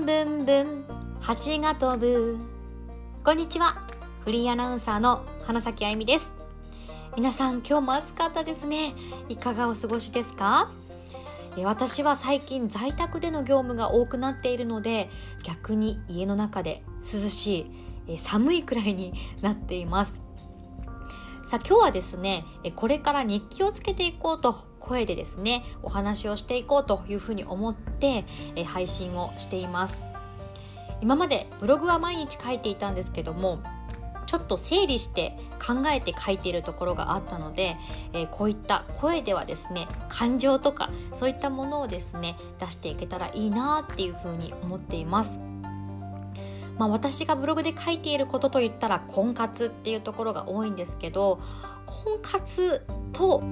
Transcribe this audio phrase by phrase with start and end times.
[0.00, 0.84] んぶんぶん
[1.20, 2.38] 蜂が飛ぶ。
[3.22, 3.86] こんにちは。
[4.24, 6.32] フリーアナウンサーの花咲あゆみです。
[7.16, 8.94] 皆さん今日も暑かったですね。
[9.28, 10.72] いかがお過ごしですか？
[11.62, 15.10] 私は最近在宅での業務が多くなっているので
[15.42, 17.70] 逆に家の中で涼し
[18.08, 19.12] い寒いくらいに
[19.42, 20.22] なっています。
[21.50, 22.44] さあ今日はですね
[22.76, 28.24] これから日記をつけていこうと声でですねお話をしていこうというふうに思って
[28.66, 30.04] 配信をしています
[31.00, 33.58] 今までブログは毎日書いていたんですけども
[34.26, 37.76] ちょっと整理して考えて書いているところがあったので、
[38.12, 45.49] え、こういった声ではですね感情とかそういったものをですね出していけたらいいなっていうふうに思っています。
[46.80, 51.38] まあ、私がブログで書いていることといったら婚活っていうところが多いんですけど
[51.84, 52.80] 婚活
[53.12, 53.42] と